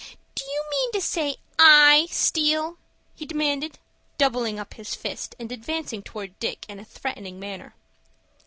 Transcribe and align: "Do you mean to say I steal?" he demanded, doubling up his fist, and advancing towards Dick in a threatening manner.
"Do 0.33 0.43
you 0.43 0.63
mean 0.71 0.91
to 0.93 1.01
say 1.01 1.35
I 1.59 2.07
steal?" 2.09 2.79
he 3.13 3.27
demanded, 3.27 3.77
doubling 4.17 4.59
up 4.59 4.73
his 4.73 4.95
fist, 4.95 5.35
and 5.37 5.51
advancing 5.51 6.01
towards 6.01 6.33
Dick 6.39 6.65
in 6.67 6.79
a 6.79 6.85
threatening 6.85 7.39
manner. 7.39 7.75